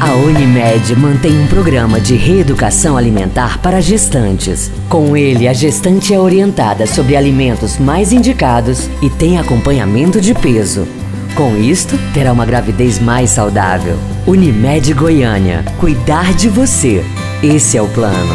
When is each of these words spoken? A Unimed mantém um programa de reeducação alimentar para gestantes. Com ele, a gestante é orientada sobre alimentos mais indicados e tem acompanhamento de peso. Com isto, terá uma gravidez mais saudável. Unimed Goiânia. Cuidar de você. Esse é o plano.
A 0.00 0.14
Unimed 0.14 0.96
mantém 0.96 1.38
um 1.38 1.46
programa 1.46 2.00
de 2.00 2.14
reeducação 2.16 2.96
alimentar 2.96 3.58
para 3.58 3.82
gestantes. 3.82 4.70
Com 4.88 5.14
ele, 5.14 5.46
a 5.46 5.52
gestante 5.52 6.14
é 6.14 6.18
orientada 6.18 6.86
sobre 6.86 7.16
alimentos 7.16 7.76
mais 7.76 8.10
indicados 8.10 8.88
e 9.02 9.10
tem 9.10 9.38
acompanhamento 9.38 10.18
de 10.18 10.32
peso. 10.32 10.88
Com 11.36 11.54
isto, 11.54 11.98
terá 12.14 12.32
uma 12.32 12.46
gravidez 12.46 12.98
mais 12.98 13.28
saudável. 13.28 13.98
Unimed 14.26 14.94
Goiânia. 14.94 15.66
Cuidar 15.78 16.32
de 16.32 16.48
você. 16.48 17.04
Esse 17.42 17.76
é 17.76 17.82
o 17.82 17.88
plano. 17.88 18.34